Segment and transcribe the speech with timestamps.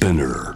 [0.00, 0.54] Spinner.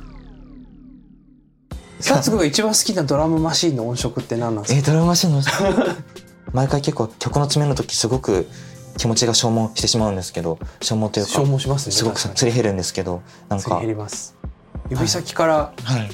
[2.00, 4.78] STUTS君が一番好きなドラムマシンの音色って何なんですか？
[4.78, 5.42] えードラムマシンの
[6.53, 8.46] 毎回結構曲の詰めの時すごく
[8.96, 13.65] 気持ちが消耗してしまうんですけど消耗というか消耗しますねすごくすり減るんですけどなんか。
[13.65, 14.35] すり減ります。
[14.90, 16.11] 指先からはい。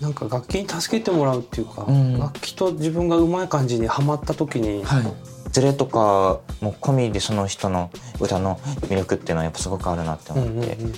[0.00, 2.18] なんか楽器に助けてもらうっていうか、うん。
[2.18, 5.02] 楽器と自分がうまい感じにはまった時に、はい。
[5.52, 7.90] ズレとかも込みでその人の
[8.20, 8.58] 歌の
[8.88, 10.94] 魅力っていうのはやっぱすごくあるなってうん思って、うんうん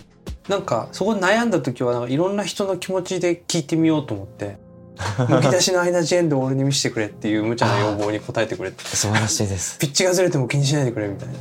[0.48, 4.60] なんかそこで悩んだ時はなんかいろんな人の気持ちで聞いてみようと思って。
[5.28, 8.84] むき出しのアイナ・ジ・エンドを俺に見せてくれっていう無茶な要望に応えてくれって。
[8.84, 9.78] 素晴らしいです。
[9.78, 11.34] ピッチがずれても気にしないでくれみたいな。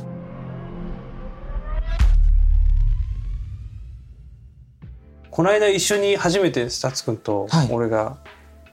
[5.30, 7.68] この間一緒に初めて STUTS君とはい。
[7.70, 8.16] 俺が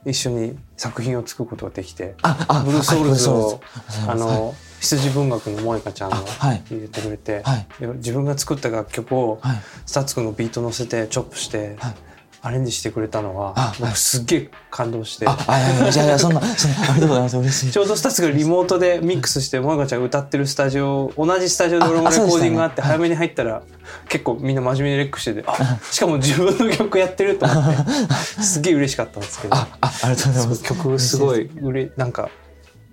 [0.06, 3.60] 一緒に作品を作ることができて、ああ Blue Souls を
[4.06, 7.66] はい羊文学の萌香ちゃんが入れてくれて、はい。
[7.80, 9.56] で自分が作った楽曲をはい。
[9.86, 11.94] STUTS君のビート乗せてチョップしてはい。
[12.42, 13.80] アレンジしてくれたのはあはい。
[13.80, 15.26] 僕すっげえ感動して。
[15.28, 17.36] ああいやいやいやそんなそんなありがとうございます。
[17.36, 17.70] 嬉しい。
[17.70, 23.62] ちょうど STUTSがリモートでミックスして萌香ちゃんが歌ってるスタジオ同じスタジオで俺もレコーディングがあって早めに入ったら
[24.08, 27.74] 結構みんな真面目に rec しててあしかも自分の曲やってると思って
[28.42, 29.54] すげえ嬉しかったんですけど。
[29.54, 30.62] ああありがとうございます。
[30.62, 32.30] 曲すごいうれなんか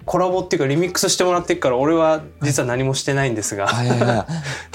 [0.08, 3.68] コラボっていうかリミックスしてもらってるから俺は実は何もしてないんですが。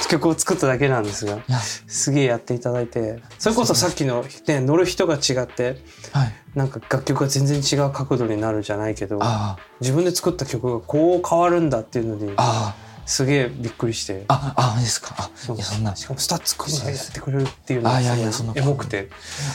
[0.09, 1.39] 曲を作っただけなんですが
[1.87, 3.21] すげえやっていただいて。
[3.39, 6.35] それこそさっきの、ね、乗る人が違ってはい。
[6.55, 12.75] なんか楽曲が全然違う角度になるじゃないけどあ自分で作った曲がこう変わるんだっていうのにあ
[13.07, 14.25] すげえびっくりして。
[14.29, 15.15] あああですか。
[15.19, 15.57] あそう。
[15.57, 15.97] いやそんな。
[15.97, 19.09] しかも STUTS君がやってくれるっていうのあがいやいやそんなエモくて。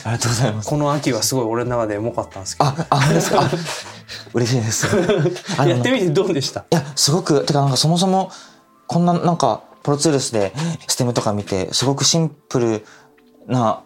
[0.04, 0.68] ありがとうございます。
[0.68, 2.70] この秋はすごい俺の中でエモかったんですけど。
[2.70, 3.40] ああですか？
[3.42, 3.50] あ
[4.34, 4.86] 嬉しいです。
[5.66, 6.60] やってみてどうでした？
[6.60, 8.30] いやすごくてかなんかそもそも
[8.86, 10.52] こんななんかプロツールスで
[10.86, 12.84] ステムとか見てすごくシンプル
[13.46, 13.82] な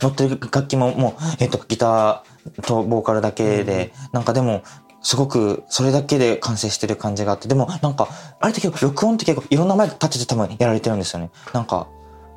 [0.00, 4.62] 乗ってる楽器ももう、えっと、ギターとボーカルだけで、なんかでも
[5.00, 8.08] すごくそれだけで完成してる感じがあってでもなんか
[8.40, 11.30] あれって結構録音って結構いろんなマイク立てて多分やられてるんですよね。
[11.54, 11.86] なんか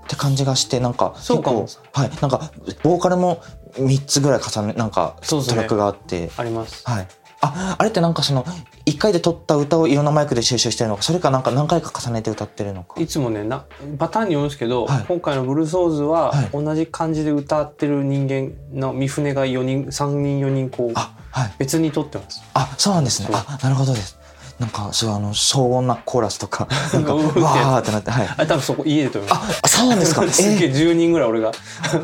[0.05, 1.63] って感じがしてなんかそうかも。
[1.63, 2.11] 結構はい。
[2.21, 2.51] なんか
[2.83, 3.41] ボーカルも
[3.73, 6.31] 3つぐらい重ねなんかトラックがあって。
[6.37, 6.83] あります。
[6.89, 7.07] はい。
[7.41, 8.45] あ、あれってなんかその、
[8.85, 12.99] 一回で撮った歌をいろんなマイクで収集してるのか、それかなんか何回か重ねて歌ってるのか。
[12.99, 13.65] いつもねな
[13.97, 21.53] パターンによるんですけど、はい今回の「ブルーソーズ」ははい同じ感じで歌ってる人間の三船が4人3人4人こうあ、はい。
[21.59, 22.41] 別に撮ってます。
[22.53, 23.29] あ、そうなんですね。
[23.31, 24.17] あ、なるほどです。
[24.59, 28.27] なんか、そう、あの、騒音なコーラスとか、 なんか、わうーってなって、はい。
[28.27, 29.59] あれ多分そこ家で撮ります。
[29.63, 30.27] あ、そうなんですか。
[30.29, 31.51] すげええー10人ぐらい俺が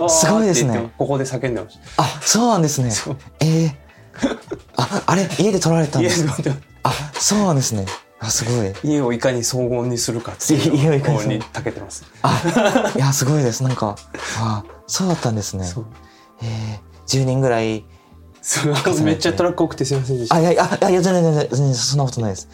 [0.08, 3.18] すごいですねここで叫んでましあ、そうなんですねそう。
[3.42, 3.85] えー
[4.78, 6.00] あ、あれ、家で撮られたた。
[6.00, 6.36] んですか？
[6.84, 7.86] あ、そうなんですね。
[8.20, 8.74] あ、すごい。
[8.84, 12.04] 家をいかに荘厳にするかっていう家をいかに方に長けてます。
[12.22, 13.64] あ、いや、すごいです。
[13.64, 13.96] なんか、
[14.40, 15.66] あ、そうだったんですね。
[15.66, 15.86] そう
[16.42, 17.86] えー、10人ぐらい
[18.42, 20.36] そうめっちゃトラック多くてすみませんでした。
[20.36, 22.48] あ、いやいや、あいや、全然全然、全然そんなことないです。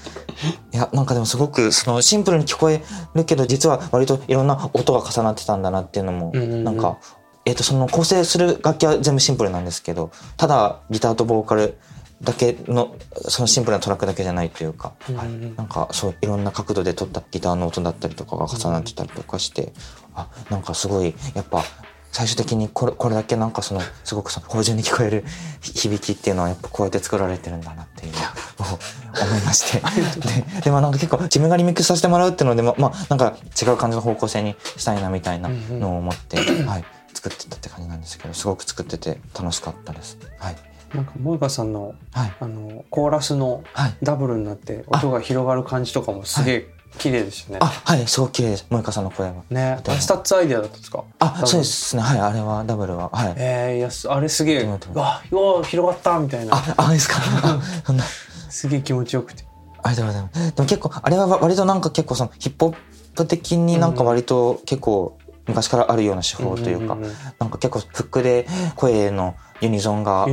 [0.73, 2.81] いや、なんかでもすごく、その、シンプルに聞こえ
[3.13, 6.97] るけど、実は割といろんな音が重なってたんだなっていうのも、なんか、
[7.45, 11.77] えっ、と、その構成する楽器は全部シンプルなんですけど、ただ、ギターとボーカル
[12.21, 12.95] だけの、
[13.27, 15.29] そのシンプルなトラックだけじゃないというか、うんうんはい。
[15.57, 19.73] なんか、そう、いろんな角度で撮ったギターの音だったりとかが重なってたりとかして、
[20.13, 21.63] あ、なんかすごい、やっぱ、
[22.11, 25.23] 最終的にこれこれだけなんかそのすごくその芳醇に聞こえる
[25.61, 28.79] 響きっていうのはやっぱこうやって作られてるんだなっていうのを
[29.25, 29.79] 思いまして。
[30.53, 36.85] ででもなんか結構自分がリミックスさせてもらうっていうのでもまあなんか違う感じの方向性にしたいなみたいなのを思って、はい、
[37.21, 40.17] 作ってたって感じなんですけどすごく作ってて楽しかったです。
[40.39, 40.55] はい、
[40.95, 46.67] なんか萌香さんのはいあのコーラスのはいダブルになって音が広がる感じとかもすげえ
[46.97, 47.59] 綺麗でしたね。
[47.61, 49.35] あはいすごく綺麗です萌香さんの声が。
[49.49, 51.03] ね、あれスタッツアイデアだったんですか？
[51.19, 51.65] あそうで。
[51.65, 53.33] すねはいあれはダブルははい。
[53.37, 57.17] えー、いやすあれすげえ、わ、うわ広がったみたいな、ああですか？
[57.19, 58.03] あ そんな
[58.49, 59.45] すげえ気持ちよくて。
[59.83, 60.55] ありがとうございます。
[60.55, 62.75] でも結構、あれは割となんか結構そのヒップホッ
[63.15, 65.17] プ的になんか割と結構
[65.51, 66.97] 昔からあるような手法というか、
[67.39, 70.25] なんか結構フックで声のユニゾンが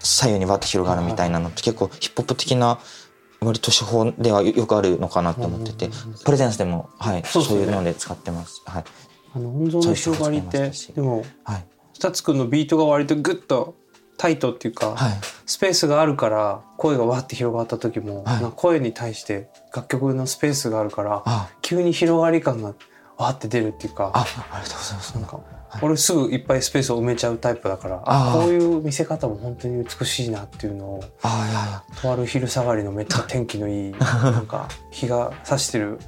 [0.00, 2.78] 左右にバッと広がるみたいなのって結構ヒップホップ的な
[3.40, 5.90] 割と手法ではよよくあるのかなと思ってて
[6.24, 8.62] プレゼンスでも、はい、そうういうので使ってます。
[8.66, 8.84] はい。
[9.34, 11.66] あの音像の広がりってでもはい。
[11.92, 13.76] スツくんのビートが割とグッと
[14.18, 15.12] タイトっていうか、はい。
[15.44, 22.74] スペースがあるから声がわって広がった時も、はい声に対して楽曲のスペースがあるからあ、急に広がり感が
[23.18, 24.24] わって出るっていうかあ、あ
[24.58, 25.14] りがとうございます。
[25.14, 25.46] なんか、はい
[25.82, 27.98] 俺すぐいっぱいスペースを埋めちゃうタイプだから
[28.32, 31.82] こういう見せ方も本当に美しいなっていうのをあ、いやいや。
[32.00, 35.98] とある昼下がりのめっちゃ天気のいいなんか 日が差してる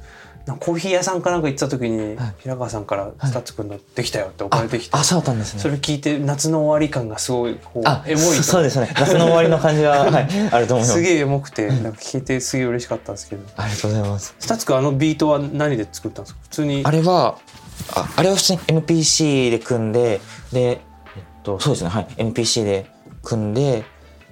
[0.57, 2.33] コーヒー屋さんかなんか行ってた時に、はい。
[2.39, 5.59] 平川さんから「スタッツくんのできたよ」って送らあれてきて、あそうだったんですね。
[5.61, 8.93] それ聞いて夏の終わり感がすごいこうあエモいそうですね。
[8.97, 10.93] 夏の終わりの感じは、 はい、あると思います。
[10.93, 13.43] すげえエモくてなんか聞いてすげえ嬉しかったんですけど。
[13.57, 14.35] ありがとうございます。
[14.39, 16.39] スタッツくんあのビートは何で作ったんですか？
[16.43, 16.81] 普通に。
[16.85, 17.37] あれは
[17.93, 20.19] ああれは普通に MPC で組んで
[20.51, 20.79] で、えっ
[21.43, 21.89] と、そうですね。
[21.89, 22.07] はい。
[22.17, 22.85] MPC で
[23.23, 23.83] 組んで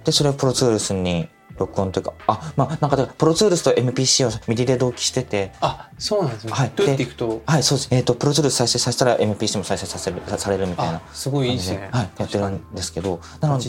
[0.03, 1.27] でそれをプロツールスに
[1.57, 6.71] 録音というかあまあなんかプロツールスと MPC をミディで同期しててあそうなんですね、はい。
[6.75, 7.41] どうやっていくと？
[7.45, 7.87] はいそうです。
[7.91, 11.89] えっ、とプロツールス再生させたら MPC も再生させるさされるみたいなあすごいいいですね。
[11.91, 13.67] はいやってるんですけどなので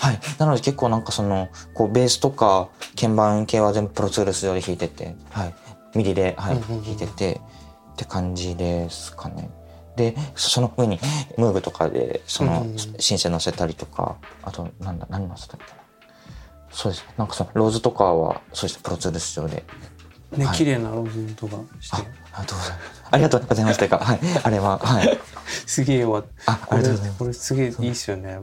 [0.00, 0.20] はい。
[0.38, 2.68] なので結構なんかその、こうベースとか
[3.00, 5.54] 鍵盤系は全部プロツールス上で弾いてて、はい。
[5.94, 7.40] ミディで、はい、弾いてて、
[7.92, 9.50] って感じですかね。
[9.96, 11.00] で、そその上に、
[11.38, 12.66] ムーグとかで、その
[12.98, 15.85] シンセ乗せたりとか、あと、なんだ、何乗せたっけな。
[16.70, 17.04] そうです。
[17.16, 18.80] なんかその、ローズとかは、そうです。
[18.82, 19.54] プロツールス上で。
[19.56, 19.64] はい
[20.36, 23.04] ね綺麗なローズとかしてあ、ありがとうございます。
[23.12, 23.78] ありがとうございます。
[23.78, 24.20] というか、はい。
[24.42, 25.18] あれは、はい。
[25.66, 27.18] すげえわあ、ありがとうございます。
[27.20, 28.36] これすげえいいっすよね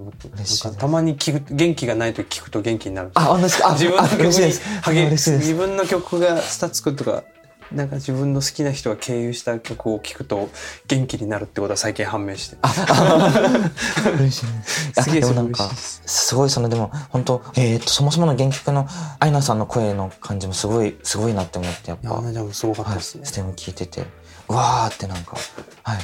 [0.79, 3.69] たまに聞く元気がないと聞くと元気になるあ、本当ですか？
[3.69, 4.53] あ、自分のあ曲に。
[4.81, 5.53] 励自。
[5.53, 7.23] 分の曲がスタッツくんとか
[7.73, 10.49] なんか自分の好きな人が経由した曲を聴くと
[10.87, 12.57] 元気になるってことは最近判明して。
[14.15, 14.45] 嬉しい
[14.95, 15.09] です。
[15.09, 16.35] げえなんかすす。
[16.35, 18.87] ごいそのでも本当えー、とそもそもの原曲の
[19.19, 24.01] アイナさんの声の感じもすごいすごいなって思ってやっぱ、いやアナちゃんもすごかったはい、ですねス、テム聞いてて。
[24.01, 24.05] う
[24.47, 25.37] わーってなんか
[25.83, 25.99] はい。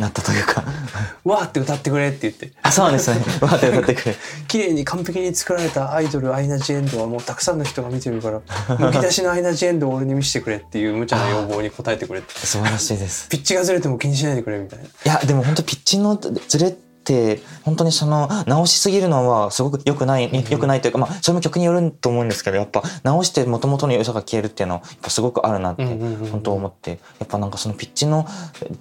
[0.00, 0.64] なったというか。
[1.24, 2.52] わーって歌ってくれって言って。
[2.62, 3.20] あそうなんですね。
[3.40, 4.16] わーって歌ってくれ。
[4.48, 8.40] 綺麗に完璧に作られたアイドルアイナ・ジ・エンドはもうたくさんの人が見てるから
[8.78, 12.34] むき出しのアイナ・ジ・エンドを俺に見せてくれっていう無茶な要望に応えてくれって。
[12.34, 13.28] 素晴らしいです。
[13.28, 14.84] ピッチがずれても気にしないでくれみたいな。
[14.84, 16.74] いやでも本当ピッチのずれ
[17.06, 28.26] って本当にその直しすぎるのはすごく良くない良くないというかまあそれも曲によると思うんですけどやっぱ直して元々の良さが消えるっていうのはやっぱすごくあるなってうんうんうんうん本当思ってやっぱなんかそのピッチの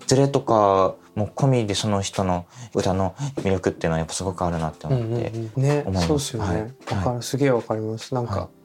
[0.07, 6.07] ずれとかも込みでその人の歌の魅力っていうのはやっぱすごくあるなって思って、ね思います。
[6.07, 6.95] そうですよね、はい。
[6.95, 7.22] わかる。
[7.22, 8.13] すげえわかります。
[8.13, 8.65] なんか、はい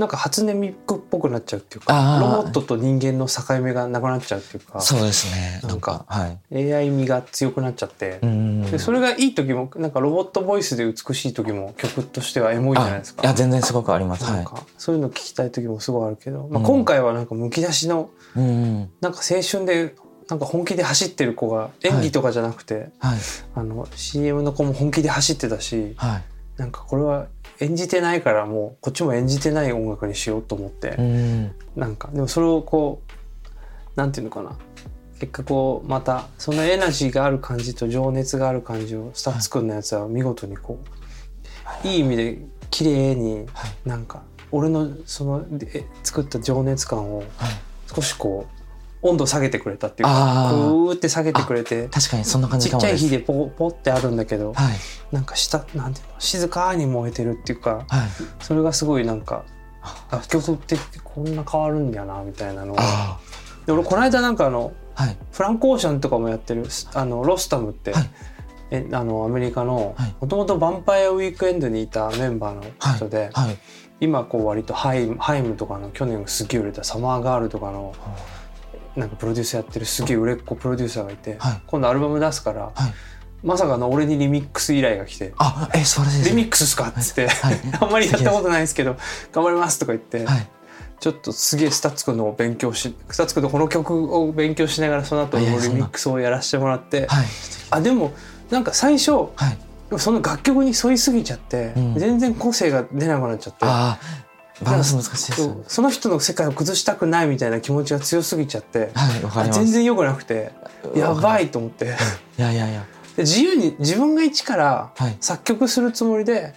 [0.00, 2.36] なんか初音ミクっぽくなっちゃうっていうあかー。
[2.38, 5.60] ロボットと人間の境目がなくなっちゃうっていうかそうですね。
[5.62, 6.72] なんかはい。
[6.72, 13.20] AI 味が強くなっちゃって、うんでそれがいい時もなんかロボットボイスで美しい時も曲としてはエモいじゃないですか。
[13.22, 14.24] あいや全然すごくあります。
[14.24, 14.34] はい。
[14.36, 18.50] なんかそういうの聞きたい時もすごいあるけど、まあ、うん今回はなんかむき出しのうんう
[18.84, 18.90] ん。
[19.02, 19.94] なんか青春で
[20.30, 23.18] なんか本気で走ってる子が演技とかじゃなくて、はい。
[23.54, 26.22] あの CM の子も本気で走ってたしはい。
[26.56, 27.26] なんかこれは
[27.60, 31.54] 演じてないからもうこっちも演じてない音楽にしようと思って、うん。
[31.76, 33.10] なんかでもそれをこう
[33.96, 34.56] なんていうのかな。
[35.18, 40.80] 結果こうまたそのエナジーがある感じと情熱がある感じをスタッツくんのやつは見事にこ
[41.84, 41.96] うい。
[41.96, 42.38] い意味で
[42.70, 43.88] 綺麗にはい。
[43.88, 47.26] なんか俺のそのえ作った情熱感をはい。
[47.94, 48.59] 少しこう
[49.02, 50.94] 温度下げてくれたっていうかグー。
[50.94, 52.98] って下げてくれて確かにそんな感ちっじかもです。
[52.98, 54.74] ちゃい火でポポってあるんだけどはい。
[55.10, 58.08] なんか下なんていうの静かに燃えてるっていうかはい。
[58.40, 59.44] それがすごいなんか
[60.10, 62.76] 楽曲ってこんな変わるんだよなみたいなの
[63.66, 65.16] で俺この間なんかあのあはい。
[65.32, 68.10] フランク・オーシャンとかもやってるあのロスタムって、はい。
[68.72, 70.14] えあのアメリカのはい。
[70.20, 73.56] もともとヴァンパイアウィークエンドにいたメンバーの人で、はい。
[74.00, 77.94] 今こう割とハイムハイムとかの去年すげえ売れたサマーガールとかの
[78.96, 81.62] なんかプロデューサーやってるすげえ売れっ子プロデューサーがいて、はい。
[81.66, 82.72] 今度アルバム出すから、はい。
[83.42, 86.30] まさかの俺にリミックス依頼が来てあえ素晴らしい「です。
[86.30, 87.60] リミックスっすか?」っつって、はい。
[87.80, 88.96] あんまりやったことないですけど
[89.32, 90.48] 「頑張ります」とか言って、はい。
[90.98, 95.50] ちょっとすげえスタッツくんのを勉強しスタッツくんのこの曲を勉強しながらその後リミ
[95.82, 97.26] ックスをやらせてもらって、はい。
[97.70, 98.12] あでも
[98.50, 99.58] なんか最初はい。
[99.98, 101.94] その楽曲に沿いすぎちゃって、うん。
[101.98, 103.64] 全然個性が出なくなっちゃって。
[104.62, 105.54] バランス難しいですそね。
[105.60, 109.60] うその人の世界を崩したくないみたいな気持ちが強すぎちゃって、はいわかります。
[109.60, 110.52] 全然良くなくて
[110.94, 111.86] やばいいと思って。
[111.86, 111.90] で
[112.38, 112.84] いやいやいや。
[113.18, 115.16] 自由に自分が一からはい。
[115.20, 116.54] 作曲するつもりで、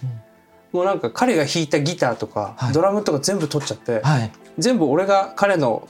[0.71, 2.73] もうなんか彼が弾いたギターとか、はい。
[2.73, 4.31] ドラムとか全部取っちゃって、はい。
[4.57, 5.87] 全部俺が彼の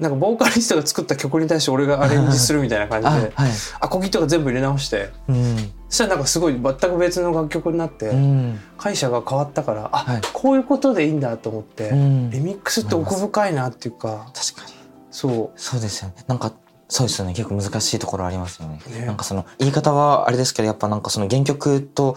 [0.00, 3.32] なんかボーカリストが作った曲に対して俺がアレンジするみたいな感じで
[3.80, 5.56] アコギとか全部入れ直してうん。
[5.56, 8.60] そしたらなんかすごい全く別の楽曲になって、うん。
[8.76, 10.20] 解釈が変わったからあ、はい。
[10.32, 12.30] こういうことでいいんだと思って、うん。
[12.30, 14.74] リミックスって奥深いなっていうか確かに。
[15.10, 15.60] そう。
[15.60, 16.16] そうですよね。
[16.26, 16.52] なんか
[16.88, 17.32] そうですよね。
[17.32, 18.80] 結構難しいところありますよね。
[18.98, 19.06] ね。
[19.06, 22.16] なんかその言い方はあれですけどやっぱなんかその原曲と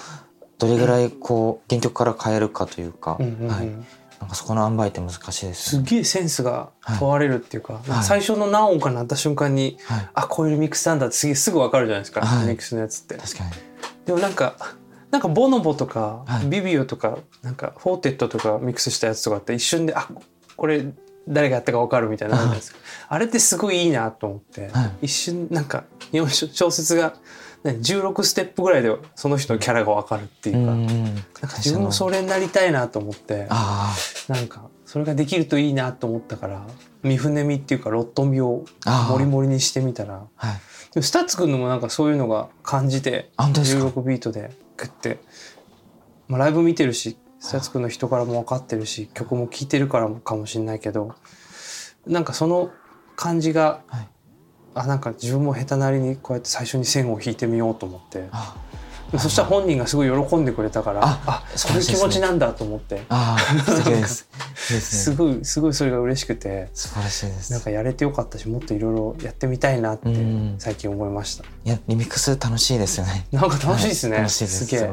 [0.58, 3.48] どれぐらいこう原曲から変えるかというか、うんうんうん。
[3.48, 3.70] はい、
[4.20, 5.88] なんかそこの塩梅って難しいですよね。
[5.88, 6.70] すげえセンスが
[7.00, 8.04] 問われるっていうか,、い。
[8.04, 12.42] 最初の何音か鳴った瞬間にはい、あこういうリミックスなんだってすすぐ分かるじゃないですか、はい。
[12.42, 13.16] リミックスのやつって。
[13.16, 13.52] 確かに。
[14.06, 14.56] でもなんか
[15.12, 16.48] なんかボノボとか、はい。
[16.48, 20.08] ビビオとかなんかフォーテットとかミックスしたやつとかって一瞬であ
[20.56, 20.86] これ
[21.28, 22.54] 誰がやったか分かるみたいなの
[23.10, 24.92] あれってすごいいいなと思って、はい。
[25.04, 27.16] 一瞬なんか2小節が、ね、
[27.76, 33.96] 16ステップぐらいでその人のキャラが分かるっていうか、うんなんか自分もそれになりたいなと思ってあ
[34.28, 36.66] なんかそれができるといいなと思ったから
[37.04, 38.66] 三船味っていうかロット味を
[39.10, 40.60] モリモリにしてみたらあはい。
[40.94, 45.20] でもスタッツくんのもなんかそういうのが感じてあ本当ですか？16ビートでグッて、
[46.28, 51.16] まあ、ライブ見てるしスタッツくんの人からも分かってるし曲も聴いてるからかもしれないけど
[52.08, 52.72] なんかその
[53.16, 54.08] 感じがはい
[54.80, 58.30] あなんか自分も下手なりにこうやって最初に線を引いてみようと思って。
[59.18, 63.02] そしたら本人がすごい喜んでくれたからああそういう気持ちなんだと思って。
[64.80, 66.70] すごいすごいそれが嬉しくて。
[66.74, 67.54] 素晴らしいです。
[67.54, 70.56] なんかやれてよかったしもっといろいろやってみたいなってうん。
[70.60, 71.46] 最近思いました。
[71.46, 73.28] いやリミックス楽しいですよね。
[73.32, 74.14] なんか楽しいですね。
[74.14, 74.22] はい。
[74.24, 74.66] 楽しいです。
[74.66, 74.92] すげえ。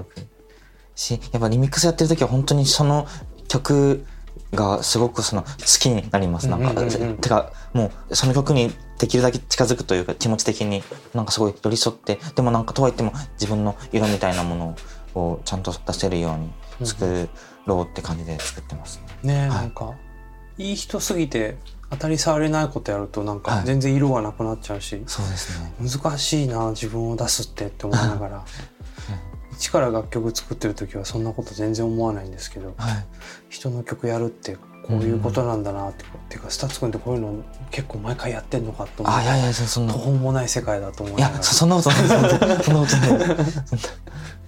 [0.95, 3.09] しやっぱリミックスやってる時は本当にその
[3.49, 4.05] 曲
[4.53, 5.49] がすごくその好
[5.81, 6.49] きになります。
[6.49, 7.17] なんか、うんうんうんうん。
[7.17, 10.83] てかもうその曲にできるだけ近づくというか気持ち的に
[11.15, 14.77] なんかすごい寄り添ってでもなんかとはいっても自分の色みたいなもの
[15.15, 17.29] をちゃんと出せるように作
[17.67, 19.41] ろうって感じで作ってますね。
[19.41, 19.95] はいなんか
[20.57, 21.57] いい人すぎて
[21.91, 25.73] 当たり障りないことやるとなんかはい全然色がなくなっちゃうし、そうですね。
[25.81, 28.45] 難しいな自分を出すってって思いながら
[29.53, 33.07] 一から楽曲作ってる時はそんなこと全然思わないんですけどはい。
[33.49, 39.15] 人の曲やるってこういうことなんだなって、ていうかスタッツ君ってこういうの結構毎回やってんのかと思う。
[39.15, 39.93] あいやいやそんな。
[39.93, 41.99] 途方もない世界だと思いいやそそんなことない。
[42.07, 43.37] そんなことない。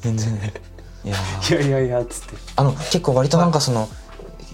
[0.01, 0.53] 全然ね。
[1.05, 1.13] いい
[1.53, 2.37] やいやいやっつって。
[2.57, 3.89] あの結構割となんかその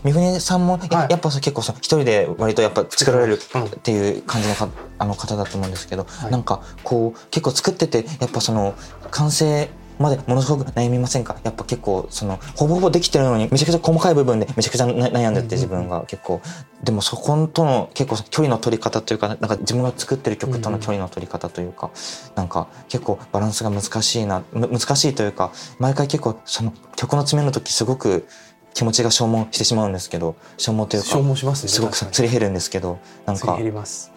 [0.04, 1.08] 三船さんもや,、はい。
[1.10, 3.64] やっぱ結構その一人で割とやっぱ作られるうん。
[3.64, 6.30] っていう感じのかあの方だと思うんですけど、はい。
[6.30, 8.74] なんかこう結構作っててやっぱその
[9.10, 9.68] 完成
[10.02, 11.38] までものすごく悩みませんか？
[11.44, 16.40] やっぱ結構そのほぼほぼできてるのにめちゃくちゃ細かい部分でめちゃくちゃな悩んでて自分が結構。
[16.82, 21.92] でもそことの結構距離の取り方というかなんか自分が作ってる曲との距離の取り方というか、
[22.34, 28.26] なんか結構バランスが難しいなむ難しいというか毎回結構その曲の詰めの時すごく
[28.74, 34.11] 気持ちが消耗してしまうんですけど消耗というか消耗しますねすごくすり減るんですけどなんか減ります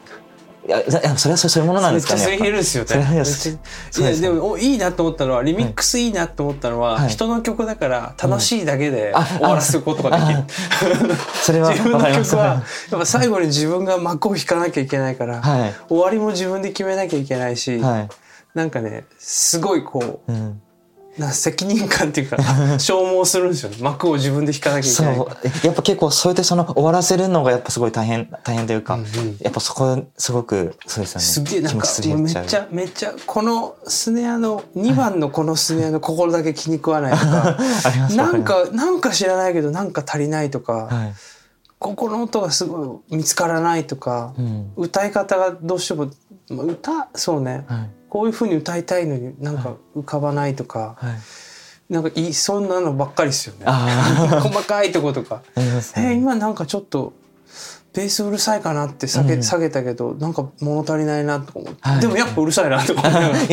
[0.67, 0.81] いや
[1.15, 7.09] それはそういうものなんですかねめっちゃですよねいやでもおいいなと思ったのはリミックスいいなと思ったのは、はい。
[7.09, 10.43] 人の曲だから楽しいだけであ終わらせることができる、
[11.43, 12.63] それは 自分の曲はや
[12.95, 15.73] っぱ最後に自分が幕を引かなきゃいけないから、はい。
[15.87, 18.09] 終わりも自分で決めなきゃいけないし、はい、
[18.55, 20.61] なんかねすごいこううん、
[21.17, 22.37] な責任感っていうか
[22.77, 23.77] 消耗するんですよね。
[23.79, 25.27] 幕を自分で引かなきゃいけないそう。
[25.63, 29.37] やっぱ結構そうやってその終わらせるのがやっぱすごい大変大変というか、うんうん。
[29.39, 31.25] やっぱそこすごくそうですよね。
[31.25, 37.57] すげえなんかめ減っちゃめっちゃこのスネアの2番のこのスネアのここだけ気に食わないとか。
[38.15, 41.13] なんかなんか知らないけどなんか足りないとか、はい、
[41.79, 44.71] ここの音がすごい見つからないとか、うん。
[44.75, 46.09] 歌い方がどうしても
[46.49, 51.11] まあ歌そうね、はいこういう風に歌いたいのになんか浮かばないとか、は
[51.89, 53.65] い、なんかいそんなのばっかりですよね。
[53.65, 55.41] あ 細かいとことか。
[55.53, 57.11] あ ありますえ今なんかちょっと
[57.93, 59.43] ベースうるさいかなって下げ,、うん。
[59.43, 61.99] 下げたけどなんか物足りないなとか思って、はい。
[61.99, 63.49] でもやっぱうるさいなとか思いながらいやい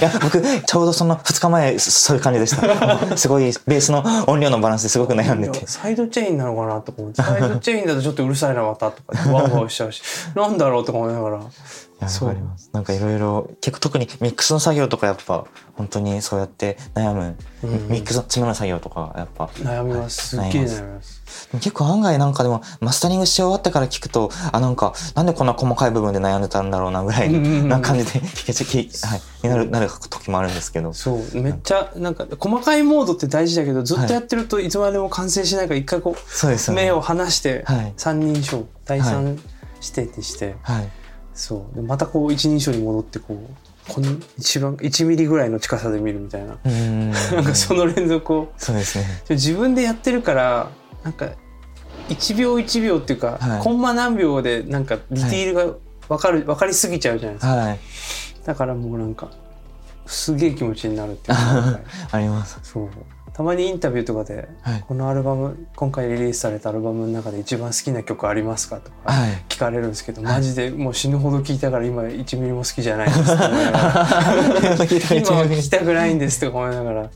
[0.00, 2.66] や僕ちょうどその2日前そそういう感じでした。
[3.16, 7.22] すごいベースの音量のバランスですごく悩んでいてやサイドチェインなのかなとか思って。
[7.22, 9.30] サイドチェインだとちょっとうるさいなまたとか。
[9.30, 10.02] ワウワウしちゃうし。
[10.34, 11.38] なんだろうとか思いながら。
[11.38, 12.28] いやそう。
[12.28, 12.70] わかります。
[12.72, 17.88] なんかいろいろ結構特にミックスの作業とかやっぱ本当にそうやって悩む、うん。
[17.88, 19.46] ミックスの詰めの作業とかやっぱ。
[19.46, 20.28] 悩みます。
[20.28, 21.26] すっげえ悩みます。
[21.52, 28.76] 結構案外なんかでもマスタリングし終わってから聞くとあなんかなんでこんな細かい部分で悩んでたんだろうなぐらいな感じで聞けちゃき、
[29.06, 30.92] はい、になるなる時もあるんですけど。
[30.92, 31.40] そう。
[31.40, 36.84] めっちゃなんか細かいモードって大事だけどずっとやってるといつまでも完成しないから一回こうそうですよね。
[36.84, 37.92] 目を離してはい。
[37.96, 39.38] 三人称第は三
[39.80, 40.88] 視点にしてはい
[41.36, 41.76] そう。
[41.76, 46.58] でまたこう一人称に戻ってこうこの一番1ミリぐらいの近さで見るみたいな。
[47.32, 48.52] なんかその連続を。
[48.56, 49.04] そうですね。
[49.28, 50.70] 自分でやってるから
[51.04, 51.28] なんか
[52.08, 53.62] 1秒1秒っていうか、はい。
[53.62, 55.74] コンマ何秒でなんかディティールが
[56.08, 57.52] 分かる、分かりすぎちゃうじゃないですか。
[57.54, 57.78] はい。
[58.44, 59.30] だからもうなんか
[60.06, 61.80] すげえ気持ちになるっていうか。
[62.12, 62.58] あります。
[62.62, 62.88] そう
[63.36, 64.84] たまにインタビューとかではい。
[64.88, 69.44] このアルバム今回リリースされたアルバムの中で一番好きな曲ありますかとかはい。
[69.50, 77.10] 聞かれるんですけど、マジでもう死ぬほど聞いたから今1ミリも好きじゃないですって思いながら 今は聞きたくないんですとか思いながら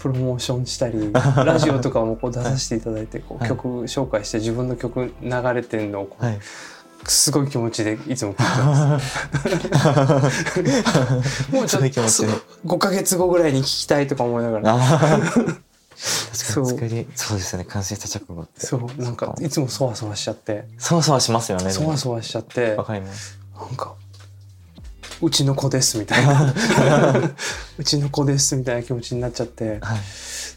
[0.00, 3.48] プロモーションしたりラジオとかもこう出させていただいてこうはい。
[3.50, 6.38] 曲紹介して自分の曲流れてんのをこうはい。
[7.08, 8.62] すごい気持ちでいつも聞いて
[9.68, 11.52] ます。
[11.54, 12.32] もうちょっとすごい気持ちで。
[12.64, 14.78] 5ヶ月後ぐらいに聞きたいとか思いながら
[15.96, 16.66] あーそう。
[16.66, 17.64] 作りそうですよね。
[17.64, 18.66] 完成した直後って。
[18.66, 19.02] そう。
[19.02, 20.64] なんかそいつもそわそわしちゃって。
[20.78, 22.74] そわそわしますよねそわそわしちゃって。
[22.74, 23.38] わかります。
[23.54, 23.94] なんか
[25.22, 26.52] うちの子ですみたいな。
[27.78, 29.78] うちの子ですみたいな気持ちになっちゃって。
[29.80, 29.98] はい。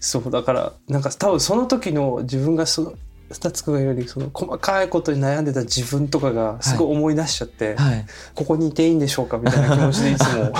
[0.01, 2.93] そうだからなんか多分その時の自分がそ
[3.29, 8.05] のスタッツくんよりその細かいことに悩んでた自分とかがすごい思い出しちゃって、はい。
[8.35, 10.53] ここにいていいんでしょうかみたいな気持ちでいつも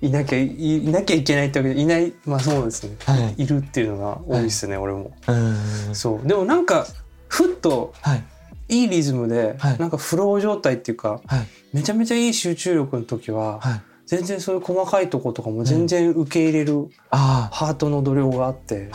[0.00, 3.42] いなきゃいいなきゃいけないってわけでいないまあそうですね、はい。
[3.42, 5.12] い、るっていうのが多いですね、俺も。
[5.26, 5.94] うーん。
[5.94, 6.26] そう。
[6.26, 6.86] でもなんか
[7.28, 8.24] ふっとはい。
[8.68, 9.78] いいリズムで、はい。
[9.78, 11.46] なんかフロー状態っていうかはい。
[11.72, 13.82] めちゃめちゃいい集中力の時は、はい。
[14.06, 18.90] 全然そういう細かいとことかも全然受け入れるあハートの度量があって、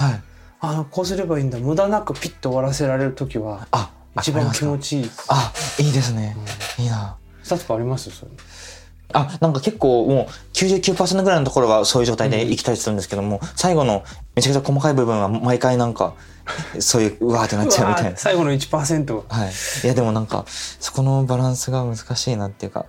[0.60, 1.60] あはいあこうすればいいんだ。
[1.60, 5.12] 無駄なくピッと終わらせられる時はあ一番気持ちちいい。
[5.30, 6.36] あいいですね。
[6.80, 7.18] いいな。
[7.44, 8.10] スタあります？
[8.12, 8.32] それ。
[9.14, 14.04] あなんか結構もう99%ぐらいのところはそういう状態で生きたりするんですけども、最後の
[14.36, 16.16] めちゃくちゃ細かい部分は毎回なんか
[16.80, 18.18] そういううわーってなっちゃうみたいな。
[18.18, 19.52] 最後の1%はい、
[19.84, 22.86] いやでもなんかそこのバランスが難しいなっていうか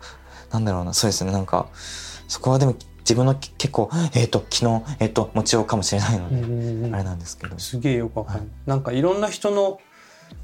[0.51, 0.93] なんだろうな。
[0.93, 1.31] そうですね。
[1.31, 1.67] なんか
[2.27, 2.75] そこはでも
[3.09, 6.95] 自分のき結構えっ、と昨日えっ、と持ちようかもしれないので、うんうんうん。
[6.95, 7.59] あれなんですけど。
[7.59, 8.49] すげえよくわかる、はい。
[8.67, 9.81] なんかいろんな人の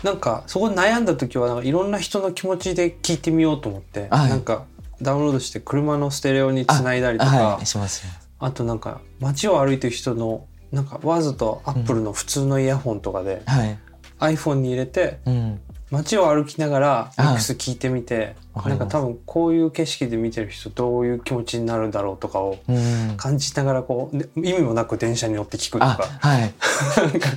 [0.03, 4.31] なんかそこで悩んだ時はなんかいろんな人の気持ちで聞いてみようと思って、はい。
[4.31, 4.65] なんか
[5.03, 13.79] ダウンロードして車のステレオにつないだりとかあ,、はいしますよとなんか街を歩いてる人のなんかわざとアップルの普通のイヤホンとかで、はい。
[14.21, 15.61] iPhone に入れてうん
[15.95, 23.15] 街を歩きながらはいミックス聞いてみて、なんわか多分こういう景色で見てる人どういう気持ちになるんだろうとかをうん。
[23.17, 26.55] 感じながらこうで意味もなく電車に乗って聞くとあかはい。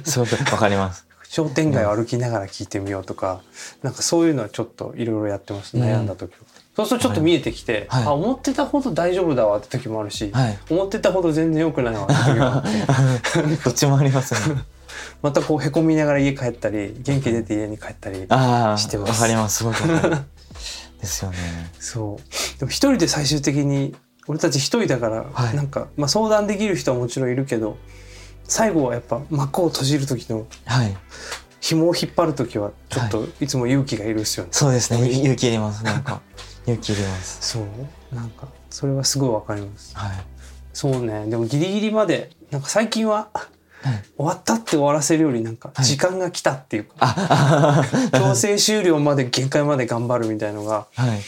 [0.04, 1.08] すごくわかります。
[1.30, 3.42] 商店街を歩きながら聞いてみようとか、
[3.84, 5.84] なんかそういうのはちょっといろいろやってます、うん。
[5.84, 6.38] 悩んだ時は。
[6.76, 8.04] そうするとちょっと見えてきて、はい。
[8.06, 10.58] あ思ってたほど大丈夫だわって時もあるし、はい。
[10.70, 13.56] 思ってたほど全然良くないわって時もあって。
[13.66, 14.62] どっちもありますね
[15.22, 19.10] またこうへこみながら家帰ったり元気出て家に帰ったりああしてます。
[19.10, 19.58] わかります。
[19.58, 19.78] すごく
[21.00, 21.38] ですよね。
[21.80, 22.60] そう。
[22.60, 23.96] でも一人で最終的に
[24.28, 25.56] 俺たち一人だから、はい。
[25.56, 27.78] なんか、まあ、相談できる人はもちろんいるけど
[28.44, 30.98] 最後はやっぱ幕を閉じる時のはい。
[31.60, 33.48] 紐を引っ張る時はちょっとい。
[33.48, 34.50] つも勇気がいるっすよね。
[34.54, 35.10] そうですね。
[35.10, 35.84] 勇気いります。
[35.84, 36.22] なんか
[36.66, 37.40] 勇気いります。
[37.42, 38.16] そう。
[38.16, 39.96] なんかそれはすごいわかります。
[39.98, 40.12] はい。
[40.74, 41.26] そうね。
[41.28, 43.57] でもギリギリまでなんか最近ははい
[44.18, 45.86] 終わったって終わらせるよりなんかはい。
[45.86, 51.20] 時間が来たっていうか、強制終了まで限界まで頑張るみたいのがはい。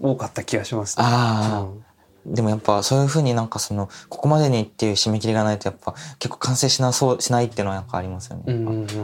[0.00, 1.04] 多かった気がします、ね。
[1.06, 2.34] うん。
[2.34, 8.44] でもやっぱそういうふうになんかそのここまでにっていう締め切りがないとやっぱ結構完成しなそうしないっていうのはなんかありますよね。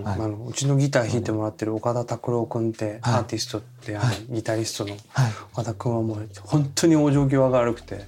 [0.07, 3.21] あのうちのギター弾いてもらってる岡田拓郎君ってアはい。
[3.21, 4.27] ーティストである、はい。
[4.31, 5.33] ギタリストのはい。
[5.53, 8.07] 岡田君はもう本当に往生際が悪くて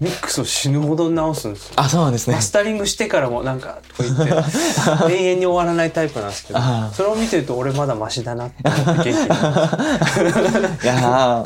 [0.00, 1.74] ミックスを死ぬほど直すんですよ。
[1.76, 2.42] あそうなんですねマ。
[2.42, 6.60] スタリングしてからもなんかとか言って 永遠に終わらないタイプなんですけど
[6.92, 11.44] それを見てると俺まだマシだなって思って元気になりますいや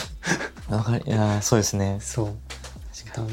[0.69, 1.99] ーわかりいやーそうですね。
[2.01, 2.35] そう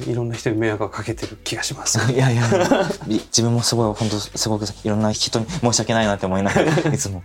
[0.08, 2.00] いろんな人に迷惑をかけてる気がします。
[2.12, 7.24] いやいやいやい自分もすごい本当すごくいろんな人に申し訳ないなって思いながらいつも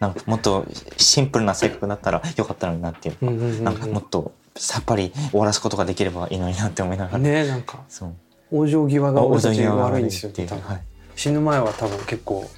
[0.00, 3.26] なんかもっとシンプルな性格だったらよかったのになっていうか、
[3.62, 7.84] なんかもっとさっぱり終わらすことができればいいのになって思いながら、ねなんか。
[7.88, 8.14] そう。
[8.52, 10.82] 往生際が俺たち際が悪いんですよはい。
[11.16, 12.48] 死ぬ前は多分結構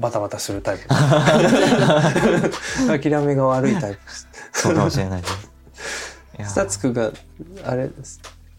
[0.00, 0.88] バタバタするタイプ。
[2.86, 4.00] 諦めが悪いタイプ
[4.52, 5.22] そうかもしれない
[6.44, 7.12] スタツクが
[7.64, 7.90] あれ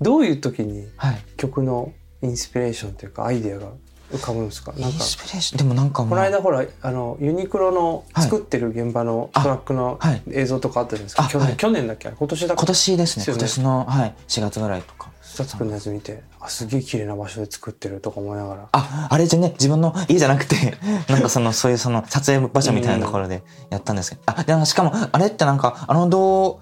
[0.01, 1.21] どういう時にはい。
[1.35, 3.67] 曲のインスピレーションというかアイデアが
[4.11, 4.71] 浮かぶんですか？
[4.73, 4.97] なんか。
[5.57, 8.23] でもなんかこの間ほらあのユニクロのはい。
[8.25, 10.21] 作ってる現場のトラックのはい。
[10.31, 11.57] 映像とかあったじゃないですか、去年あはい。
[11.57, 12.09] 去年だっけ？
[12.09, 13.25] 今年だ今年ですね。
[13.27, 18.69] 今年の、はい、4月ぐらいとかスタツクのやつ見てあすげえ綺麗な場所で作ってるとか思いながら。
[18.71, 20.77] ああれじゃね自分の家じゃなくて
[21.09, 26.59] なんかそのそういうその撮影場所みたいなところでやったんですけど、あでしかもあれってなんかあの動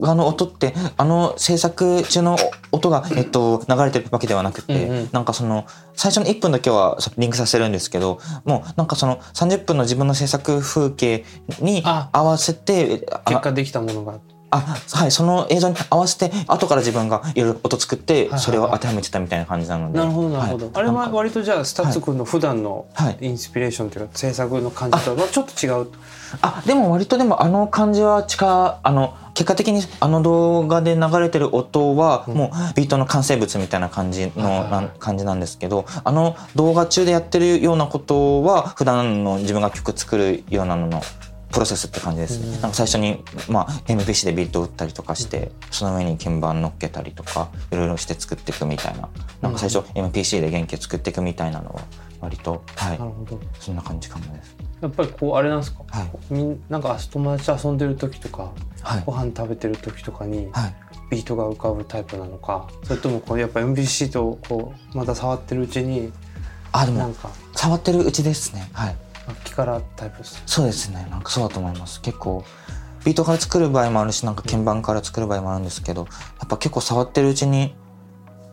[0.00, 2.36] 画の音ってあの制作中の
[2.70, 5.08] 音が、えっと、流れてるわけではなくて、うんうん。
[5.10, 11.24] なんかその最初の1分だけはリンクさせるんですけどもうなんかその30分の自分の制作風景
[11.60, 12.10] にあ。
[12.12, 14.20] 合わせてあ結果できたものが
[14.52, 19.98] あはいその映像に合わせて後から自分がいろいろ音作ってそれを当てはめてたみたいな感じなので。
[19.98, 23.18] なるほどなるほど、はいあれは割とじゃあスタッツ君の普段のはい。
[23.20, 25.88] インスピレーションというか制作の感じとは ちょっと違う
[26.40, 32.34] あでも割とでもあの感じは近あの結果的にあの動画で流れてる音はうん。
[32.34, 41.02] もうビートの完成物みたいな感じの感じなんですけどあの動画中でやってるようなことは普段の自分が曲作るようなのの
[41.52, 42.46] プロセスって感じですね。
[42.46, 42.52] うん。
[42.52, 49.08] なんか最初に、まあ、MPC でビートを打ったりとかして、その上に鍵盤乗っけたりとかいろいろして作っていくみたいな。
[49.40, 51.82] なんか最初 MPC で原型作っていくみたいなのは
[52.20, 52.98] 割とはい。
[52.98, 53.40] なるほど。
[53.60, 54.56] そんな感じかもです。
[54.80, 55.84] やっぱりこうあれなんですか？
[55.88, 56.10] はい。
[56.30, 59.02] みんなんか友達と遊んでる時とかはい。
[59.06, 60.74] ご飯食べてる時とかにはい。
[61.10, 66.10] ビートが浮かぶタイプなのかそれともこうやっぱ MBC とこうまた触ってるうちに
[66.72, 67.28] あでもなんか。
[67.54, 68.66] 触ってるうちですね。
[68.72, 70.42] はい楽器からタイプです。
[70.46, 71.06] そうですね。
[71.10, 72.00] なんかそうだと思います。
[72.00, 72.44] 結構
[73.04, 76.06] ビートから作る場合もあるしなんか鍵盤から作る場合もあるんですけどや
[76.44, 77.74] っぱ結構触ってるうちに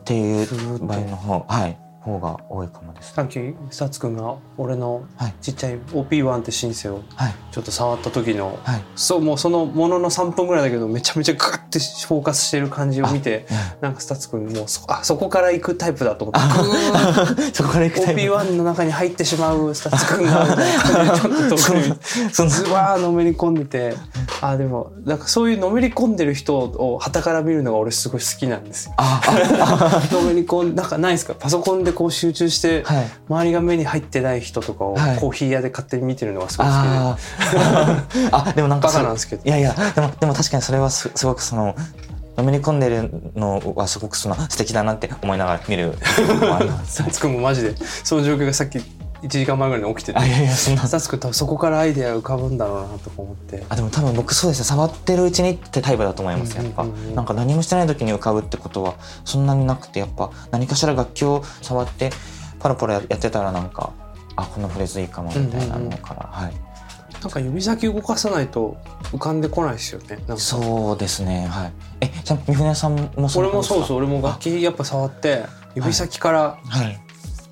[0.01, 1.88] っていう場合の方はい。
[2.09, 5.33] 方が多いかもですさっきスタッツくんが俺のはい。
[5.41, 7.35] ちっちゃい OP1 ってシンセをはい。
[7.51, 8.81] ちょっと触った時のはい。
[8.95, 13.45] そうもうそのものの3分ぐらいだけどめちゃめちゃグッてフォーカスしてる感じを見て
[13.81, 18.21] なんかスタッツくんもうそあそこから行くタイプだと思って そこから行くタイプ。
[18.21, 20.45] OP1 の中に入ってしまうスタッツくんが
[21.15, 23.95] ちょっと遠くにズワーのめり込んでて。
[24.41, 28.93] あでもなんかそういうのめり込んでる人を傍から見るのが俺すごい好きなんですよ。
[30.13, 31.33] のめり込んなんかないですか？
[31.37, 33.07] パソコンでこう集中してはい。
[33.27, 35.19] 周りが目に入ってない人とかをはい。
[35.19, 36.77] コーヒー屋で勝手に見てるのがすごい好き
[38.23, 39.43] で、あでもなんかバカそなんですけど。
[39.43, 41.75] いやいやでもでも確かにそれはすすごくその
[42.37, 47.75] のめり込んでるのはすごくその素敵だなって思いながら見るのもありますスタッツくんもマジで。
[47.75, 48.79] その状況がさっき
[49.21, 50.19] 1時間前ぐらいに起きてて。
[50.19, 50.87] あいやいやそんな。
[50.87, 53.65] スタッツくそこからアイデア浮かぶんだろうなとか思って。
[53.69, 62.11] あでも多分僕そうですね触ってるうちにってタイプだと思いますやっぱ、なんか何もしてない時に浮かぶってことはそんなになくてやっぱ何かしら楽器を触って
[62.59, 63.93] パラパラやってたらなんか
[64.35, 66.53] あこのフレーズいいかもみたいなのから、はい。
[67.21, 68.77] なんか指先動かさないと
[69.11, 70.19] 浮かんでこないですよね。
[70.37, 71.47] そうですね。
[71.47, 71.73] はい。
[72.01, 73.97] えじゃあ三船さんもそんな俺もそううそう。
[73.97, 75.43] 俺も楽器やっぱ触って
[75.75, 77.08] 指先からはい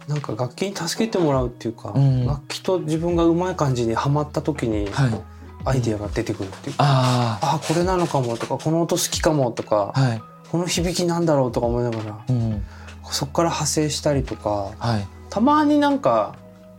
[0.07, 2.25] なんか楽器に助けてもらうっていうか、うん。
[2.25, 5.21] 楽器と自分がうまい感じにはまった時にはい。
[5.65, 10.21] アイデアが出てくるっていうか、ああこれなのかもとかこの音好きかもとか、あはい。
[10.49, 12.63] この響きなんだろうとか思いながらうん。
[13.11, 15.07] そこから派生したりとかはい。
[15.29, 16.35] たまになんか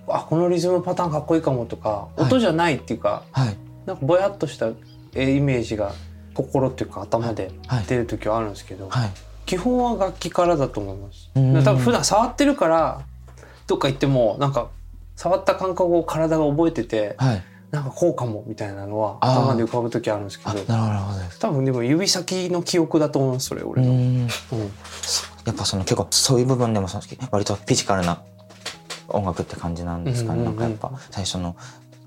[0.09, 2.23] あこのリズムパターンかっこいいかもとか、はい。
[2.23, 3.57] 音じゃないっていうかはい。
[3.85, 4.71] なんかぼやっとした
[5.15, 5.93] えイメージが
[6.33, 7.85] 心っていうか頭ではい。
[7.85, 9.11] 出る時はあるんですけど、はい。
[9.45, 11.31] 基本は楽器からだと思います。
[11.35, 11.63] うん。
[11.63, 13.03] 多分普段触ってるから
[13.69, 14.71] どっか行ってもなんか
[15.15, 17.43] 触った感覚を体が覚えててはい。
[17.71, 20.51] なんかこうかもみたいなのは頭で浮かぶ時あるんですけど。
[20.51, 23.93] あなるほど多分でも指先の記憶だと思いますそれう俺の。
[23.93, 23.97] ん。
[23.97, 24.27] うん。
[25.45, 28.23] やっぱその結構そういう部分でもその割とフィジカルな
[29.09, 30.59] 音楽って感じなんですかね、うんうんうん。
[30.61, 31.57] なんかやっぱ最初の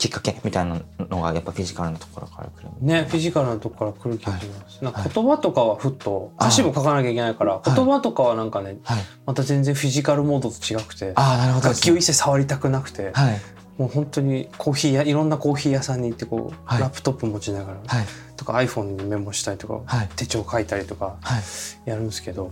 [0.01, 4.83] きっかけみたいなのがやっぱフィジカルなところから来るねフィジカルなとこから来る気がします。
[4.83, 7.59] なんかはい言葉とかはふっと歌詞も書かなきゃいけないからい。
[7.63, 9.03] 言葉とかはなんかねはい。
[9.27, 11.91] また全然フィジカルモードと違くてああなるほどですね。
[11.91, 13.39] 楽器を一切触りたくなくてはい。
[13.77, 16.81] もう本当にコーヒーやいろんなコーヒー屋さんに行ってこうはい。
[16.81, 18.05] ラップトップ持ちながらはい。
[18.37, 20.09] とか iPhone にメモしたりとかはい。
[20.15, 21.39] 手帳書いたりとかは
[21.85, 21.87] い。
[21.87, 22.51] やるんですけど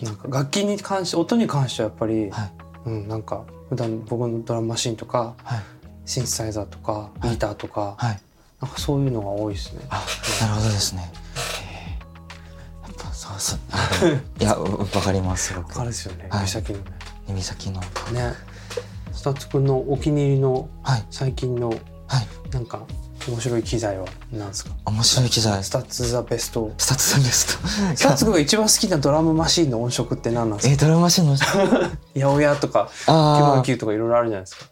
[0.00, 2.52] なんか楽器に関して音に関してはやっぱり、はい。
[2.86, 5.60] うん、なんか普段僕のドラムマシンとかはい
[6.04, 7.30] シンセサイザーとかい。
[7.30, 8.20] ギターとか、はい。
[8.60, 9.80] なんかそういうのが多いですね。
[9.90, 10.04] あ
[10.40, 11.10] なるほどですね。
[12.84, 13.58] やっぱそうそう。
[14.40, 16.78] いやわわかりますすごくあれですよね、は先の。
[16.78, 16.84] ね。
[17.28, 17.80] 指先の。
[17.80, 18.34] ね。
[19.12, 21.04] スタッツくんのお気に入りのはい。
[21.10, 21.78] 最近のはい。
[22.52, 22.80] なんか
[23.28, 24.70] 面白い機材は何ですか？
[24.86, 25.62] 面白い機材。
[25.62, 26.72] スタッツ・ザ・ベスト。
[26.78, 30.74] スタッツさんですとスタッツくんが一番好きなドラムマシンの音色って何なんですか？
[30.74, 34.66] えドラムマシンの 八百屋とかあ909とかいろいろあるじゃないですか。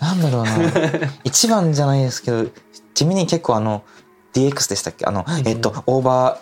[0.00, 0.50] あなんだろうな。
[1.24, 2.46] 一番じゃないですけど
[2.94, 3.82] 地味に結構あの
[4.34, 5.06] DX でしたっけ？
[5.06, 6.38] あの、うんえっとオーバ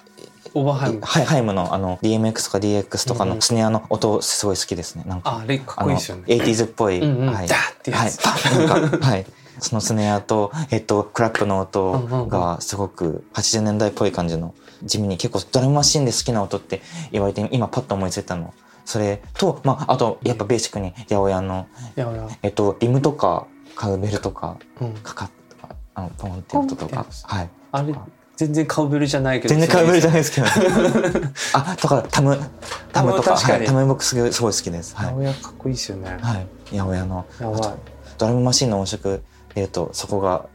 [0.55, 1.01] オーバーハイム。
[1.01, 1.24] ー。
[1.24, 5.05] ハイムのあの DMX とか DX とかのスネアの音すごい好きですね。
[5.07, 6.22] なんかああれかっこいいですよね。
[6.27, 7.35] 80s っぽい、うんうん。
[7.35, 8.18] はい、ダーってやつ。
[8.27, 9.27] はい、なんかはい。
[9.61, 18.55] そのスネアと、えっと、クラップの音うんがすごく80年代っぽい感じの地味に結構ドラムマシンで好きな音って言われて今パッと思いついたの
[18.88, 22.29] それと、まあ、あとやっぱベーシックに八百屋の、八百屋。
[22.42, 24.94] えっと、リムとかカウベルとかうん。
[24.94, 25.31] かかっ
[25.94, 27.05] あのポンって音とか。
[27.24, 27.51] はい。
[27.70, 27.94] あれ
[28.37, 29.55] 全然カウベルじゃないけど。
[29.55, 30.46] 全然カウベルじゃゃないですけど
[31.53, 32.38] あとかタム
[32.90, 33.24] タムとか。
[33.24, 33.59] タム確かに。
[33.59, 34.96] はい、タム僕すごいすごい好きです。
[34.96, 36.09] はい、八百屋かっこいいですよね。
[36.09, 37.61] はい、八百屋のやばい。
[37.61, 37.77] あと
[38.16, 39.22] ドラムマシンの音色
[39.55, 40.46] 出るとそこが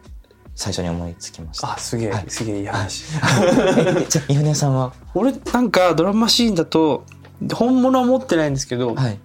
[0.55, 1.73] 最初に思いつきました。
[1.73, 2.25] あすげえ、はい。
[2.29, 3.05] すげえいい話。
[3.77, 4.91] えじゃあ三船さんは？
[5.13, 7.03] 俺なんかドラムマシーンだと
[7.53, 9.19] 本物は持ってないんですけど、はい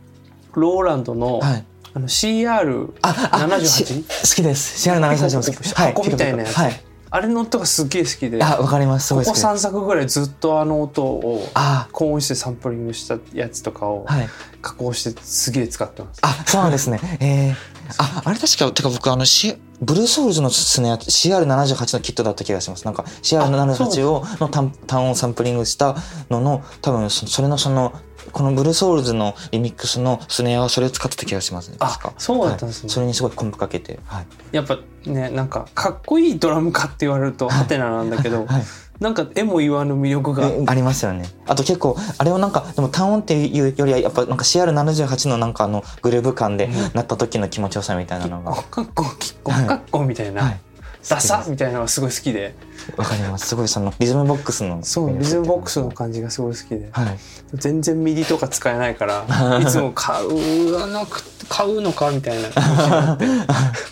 [0.54, 4.88] ローランドの、はいあの CR ああ78し好きです。
[4.90, 5.74] CR78 も好きです。
[5.74, 6.80] 箱みたいなやつはい。
[7.10, 9.14] あれの音がすっげえ好きであ、わかります。
[9.14, 9.46] ここい好きです。
[9.46, 14.28] 3作ぐらいずっとあの音をあ高音質でサンプリングしたやつとかをはい。
[14.60, 16.20] 加工してすげえ使ってます。
[16.22, 17.00] あ、そうなんですね。
[17.20, 17.54] えー、
[17.98, 22.84] あ、あれ確か、てか僕あの、C、ブルーソウルズのスネア CR78 のキットだった気がします。
[22.84, 25.96] なんか CR78 をの単単音サンプリングした
[26.30, 27.92] のの多分そそれのその
[28.38, 31.76] このブルーソウルズのリミックスのスネアはそれを使ってた気がしますね。
[31.80, 33.98] あそうだったんですねはいそれにすごいコンプかけて。
[34.06, 34.26] はい。
[34.52, 38.62] やっぱねなんかかっこいいドラムかって言われるとハテナなんだけど、はい。
[39.00, 41.28] なんか絵も言わぬ魅力が、ありますよね。
[41.46, 48.54] あと結構あれをなんかでも単音っていうよりはやっぱなんか CR78 のなんかあのグルーヴ感でうんなった時の気持ちよさみたいなのが。
[48.70, 50.60] カッコキッコはいカッコみたいな、はい。
[51.08, 52.54] ダサみたいなのがすごい好きで
[52.96, 53.48] わかります。
[53.48, 54.82] すごいそのリズムボックスの。
[54.82, 55.90] そうリズムボックスの。
[55.90, 57.18] 感じがすごい好きではい。
[57.54, 59.24] 全然 MIDI とか使えないから
[59.60, 63.18] いつも買うなく買うのかみたいな気持ちになっ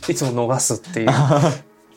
[0.07, 1.09] て いつも逃すっていう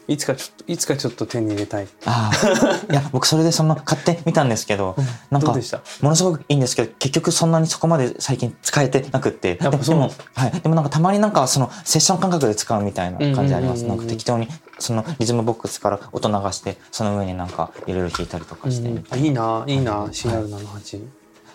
[0.09, 1.87] いつかちょっといつかちょっと手に入れたい。
[2.05, 2.85] ああ。
[2.91, 4.95] いや僕それでその買ってみたんですけど、
[5.29, 5.81] なんかどうでした？
[6.01, 9.55] ものすごくいいんですけど結局そんなにそこまで最近使えてなくって。
[9.55, 13.91] でもはい、でもなんかたまになんかそのセッション感覚で使うみたいな感じあります、うん。
[13.91, 14.47] うんうんうんなんか適当に
[14.79, 19.05] そのリズムボックスから音流してその上になんかいろいろ弾いたりとかして、うん。
[19.09, 21.03] あいいないいな CR78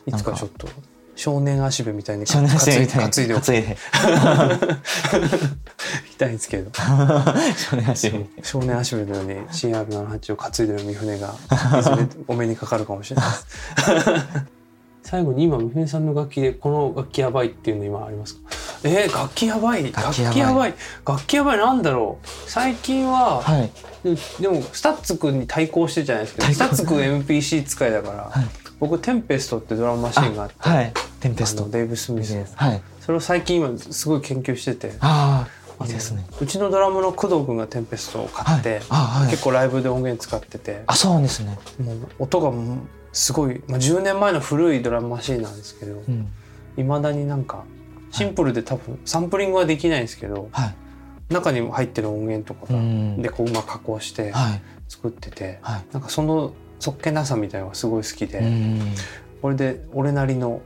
[0.06, 0.68] いつかちょっと
[1.16, 3.08] 少年足部みたいに担い担いで担
[3.56, 3.76] いで。
[6.18, 6.70] たいんですけど。
[6.74, 11.34] 少年足で少年足部のように CR78 を担いでる三船が
[11.78, 11.96] いずれ
[12.26, 13.46] お目にかかるかもしれないです。
[15.02, 18.40] 最後に今三船さんの楽器でこの楽器やばいっていうの今ありますか？
[18.84, 19.84] えー、楽器やばい。
[19.92, 20.74] 楽楽器やばい。
[21.06, 21.58] 楽器やばい。
[21.58, 22.26] なんだろう。
[22.50, 23.70] 最近は、はい。
[24.02, 30.92] ででもスタッツくんに対抗してるじゃないですかスタッツくん MPC 使いだから、はい僕テンペストってドラムマシンがあってはい。
[31.20, 32.44] テンペストデイブ・スミスの。
[32.54, 32.82] はい。
[33.00, 34.94] それを最近今すごい研究してて。
[35.00, 36.26] ああいいですね。
[36.38, 38.82] うちのドラムの工藤君がテンペストを買って、はい。
[38.90, 39.30] あはい。
[39.30, 40.84] 結構ライブで音源使ってて。
[40.86, 41.58] あそうなんですね。
[41.82, 42.52] もう音が
[43.12, 46.28] すごい、まあ、10年前の古いドラムマシンなんですけどうん。
[46.76, 47.64] いまだになんか
[48.10, 50.74] シンプルで多分サンプリングはできないんですけどはい。
[51.32, 52.66] 中に入ってる音源とか
[53.18, 54.62] でこううまく加工してはい。
[54.88, 55.84] 作っててはい。
[55.92, 56.52] なんかその
[56.84, 58.94] そっけなさみたいなのがすごい好きで、うん。
[59.40, 60.60] これで俺なりの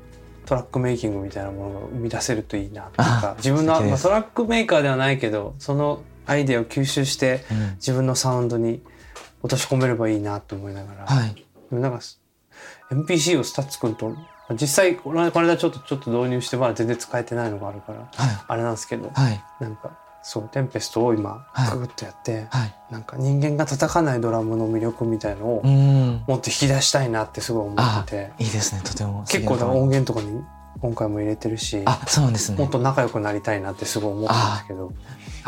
[0.47, 2.83] トラックメイキングみたいなものが生み出せるといいな。
[2.83, 7.75] っていうか自分の、まあ、トラックメーカーではないけどそのアイデアを吸収してうん。
[7.77, 8.83] 自分のサウンドに
[9.43, 11.35] 落とし込めればいいなと思いながら、はい。
[11.37, 12.01] でもなんか
[12.91, 14.17] MPC をスタッツくんと
[14.61, 18.09] 実際このこの間ちょっとちょっと導入してまだ全然使えてないのがあるからはい。
[18.49, 19.41] あれなんですけどはい。
[19.61, 21.71] なんかそうテンペストを今はい。
[21.71, 22.75] ググッとやって、はい。
[22.91, 26.23] なんか人間が叩かないドラムの魅力みたいのをうん。
[26.27, 28.33] もっと引き出したいなってすごい思ってて。
[28.45, 29.25] いいですねとても。
[29.27, 30.43] 結構音源とかに
[30.83, 32.59] 今回も入れてるしあそうですね。
[32.59, 34.93] もっと仲良くなりたいなってすごい思ったんですけど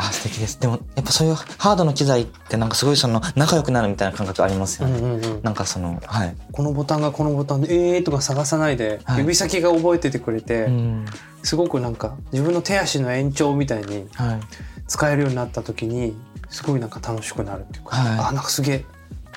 [0.01, 0.59] あ素敵です。
[0.59, 9.19] でもやっぱそういうハードの機材ってなんかすごいその仲良くなるみたいな感覚ありますよね、うんうんうんなんかそのはい、このボタンがこのボタンで「えー」とか探さないではい。
[9.19, 11.05] 指先が覚えててくれて、うん。
[11.43, 14.39] すごくなんか自分の手足の延長みたいにはい。
[14.87, 16.15] 使えるようになった時に
[16.49, 18.19] すごいなんか楽しくなるっていうか、はい。
[18.29, 18.85] あなんかすげえ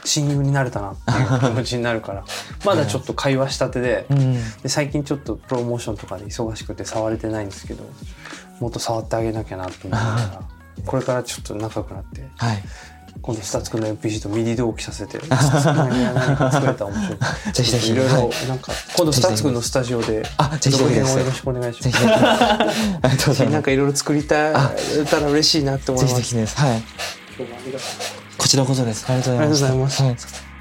[0.05, 2.25] 親友になれたなっていう気持ちになるから
[2.65, 4.35] まだちょっと会話したてでうん。
[4.63, 7.85] で最近ちょっとプロモーションとかで忙しくて触れてないんですけど
[8.61, 10.54] もっと触ってあげなきゃなと思いながら
[10.85, 12.63] これからちょっと仲良くなってはい。
[13.23, 15.29] 今度スタッツくんの MPC と MIDI 同期させて何
[16.37, 17.53] か作れたら面白い。
[17.53, 17.93] ぜひぜひ。
[17.93, 18.49] いろいろはい。
[18.49, 20.95] なんか今度スタッツくんのスタジオであぜひぜひ。
[20.95, 22.03] です続編をよろしくお願いしぜます。
[22.03, 22.21] ひぜひ。
[22.21, 22.69] あ
[23.05, 23.55] りがとうございます。
[23.55, 24.71] なんかいろいろ作りたあ
[25.11, 26.23] たら嬉しいなって思いぜひます。
[26.23, 26.57] ぜひです。
[26.59, 26.83] はい。
[27.39, 27.89] どうもありがとう
[28.37, 29.05] こちらこそです。
[29.09, 30.35] ありがとうありがとうございございまますす。
[30.35, 30.54] はい